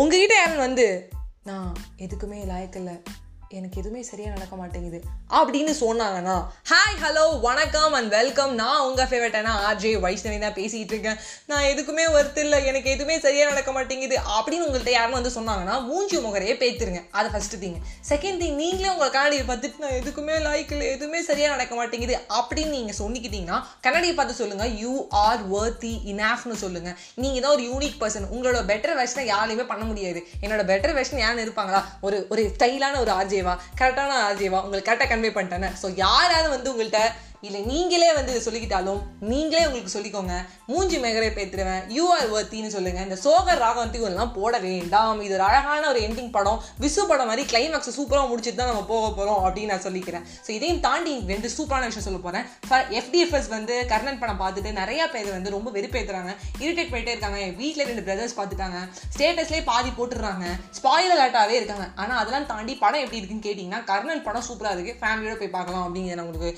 [0.00, 0.84] உங்ககிட்ட யாரும் வந்து
[1.44, 2.96] நான் எதுக்குமே லாயக்கில்லை.
[3.56, 4.98] எனக்கு எதுவுமே சரியாக நடக்க மாட்டேங்குது.
[5.38, 6.34] அப்படின்னு சொன்னாங்கன்னா
[6.70, 11.18] ஹாய் ஹலோ வணக்கம் அண்ட் வெல்கம் நான் உங்கள் ஃபேவரட்டான ஆர்ஜே வைஷ்ணவி தான் பேசிகிட்டு இருக்கேன்.
[11.50, 12.58] நான் எதுக்குமே ஒர்த்து இல்லை.
[12.64, 14.16] எனக்கு எதுவுமே சரியாக நடக்க மாட்டேங்குது.
[14.36, 17.02] அப்படின்னு உங்கள்கிட்ட யாரும் வந்து சொன்னாங்கன்னா மூஞ்சி முகரையே பேத்துருங்க.
[17.10, 17.78] அது ஃபஸ்ட்டு திங்
[18.10, 20.86] செகண்ட் திங் நீங்களே உங்கள் கண்ணாடியை பார்த்துட்டு நான் எதுக்குமே லைக் இல்லை.
[20.96, 22.18] எதுவுமே சரியாக நடக்க மாட்டேங்குது.
[22.40, 27.98] அப்படின்னு நீங்கள் சொன்னிக்கிட்டீங்கன்னா கண்ணாடியை பார்த்து சொல்லுங்கள் யூ ஆர் வர்த்தி இனாஃப்னு சொல்லுங்கள் நீங்கள் தான் ஒரு யூனிக்
[28.04, 30.22] பர்சன் உங்களோட பெட்டர் வெர்ஷனை யாரையுமே பண்ண முடியாது.
[30.44, 31.82] என்னோட பெட்டர் வெர்ஷன் யாரும் இருப்பாங்களா?
[32.00, 35.74] ஒரு ஒரு ஸ்டைலான ஒரு ஆர்ஜே ஆர்ஜேவா கரெக்டான ஆர்ஜேவா உங்களுக்கு கரெக்டாக கன்வே பண்ணிட்டேன்.
[35.82, 37.00] ஸோ யாராவது வந்து உங்கள்கிட்ட
[37.46, 40.34] இல்லை நீங்களே வந்து இதை சொல்லிக்கிட்டாலும் நீங்களே உங்களுக்கு சொல்லிக்கோங்க.
[40.70, 41.82] மூஞ்சி மேகரை பேத்துருவேன்.
[41.96, 45.20] யூ ஆர் வர்த்தின்னு சொல்லுங்கள் இந்த சோகர் ராகவந்தி எல்லாம் போட வேண்டாம்.
[45.26, 46.58] இது ஒரு அழகான ஒரு எண்டிங் படம்.
[46.84, 50.24] விசு படம் மாதிரி கிளைமேக்ஸை சூப்பராக முடிச்சுட்டு தான் நம்ம போக போகிறோம் அப்படின்னு நான் சொல்லிக்கிறேன்.
[50.46, 52.46] ஸோ இதையும் தாண்டி ரெண்டு சூப்பரான விஷயம் சொல்ல போகிறேன்
[53.00, 56.32] எஃப்டிஎஃப்எஸ் வந்து கர்ணன் படம் பார்த்துட்டு நிறைய பேர் வந்து ரொம்ப வெறுப்பேற்றுறாங்க
[56.64, 57.38] இரிட்டேட் பண்ணிட்டே இருக்காங்க.
[57.46, 58.80] என் வீட்டில் ரெண்டு பிரதர்ஸ் பார்த்துட்டாங்க.
[59.14, 60.46] ஸ்டேட்டஸ்லேயே பாதி போட்டுடுறாங்க.
[60.80, 61.86] ஸ்பாயில் அலர்ட்டாகவே இருக்காங்க.
[62.02, 66.18] ஆனால் அதெல்லாம் தாண்டி படம் எப்படி இருக்குன்னு கேட்டிங்கன்னா கர்ணன் படம் சூப்பராக இருக்குது ஃபேமிலியோட போய் பார்க்கலாம் அப்படிங்கிறத
[66.20, 66.52] நான் உங்களுக்கு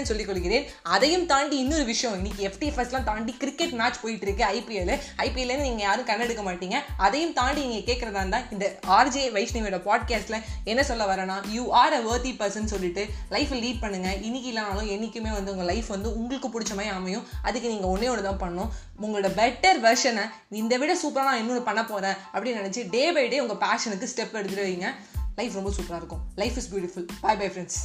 [0.00, 4.92] தாழ்மையுடன் சொல்லிக் கொள்கிறேன் அதையும் தாண்டி இன்னொரு விஷயம் இன்னைக்கு எஃப்டிஎஃப்எஸ்லாம் தாண்டி கிரிக்கெட் மேட்ச் போயிட்டு இருக்கு ஐபிஎல்
[5.24, 6.76] ஐபிஎல்லேருந்து நீங்கள் யாரும் கண்ணெடுக்க மாட்டீங்க.
[7.06, 8.66] அதையும் தாண்டி நீங்கள் கேட்குறதா இருந்தால் இந்த
[8.98, 14.10] ஆர்ஜே வைஷ்ணவியோட பாட்காஸ்ட்டில் என்ன சொல்ல வரேன்னா you are a worthy person சொல்லிட்டு லைஃப்பை லீட் பண்ணுங்க.
[14.28, 17.26] இன்னைக்கு இல்லைனாலும் என்றைக்குமே வந்து உங்கள் லைஃப் வந்து உங்களுக்கு பிடிச்ச மாதிரி அமையும்.
[17.42, 18.70] அதுக்கு நீங்கள் ஒன்றே ஒன்று தான் பண்ணணும்.
[19.04, 20.26] உங்களோட பெட்டர் வெர்ஷனை
[20.62, 24.36] இந்த விட சூப்பராக நான் இன்னொன்று பண்ண போகிறேன் அப்படின்னு நினச்சி டே பை டே உங்கள் பேஷனுக்கு ஸ்டெப்
[24.40, 24.88] எடுத்துகிட்டு வைங்க.
[25.36, 26.22] லைஃப் ரொம்ப சூப்பராக இருக்கும்.
[26.42, 27.80] Life is beautiful bye bye friends